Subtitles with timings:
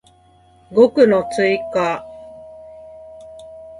[0.73, 2.03] 語句の追加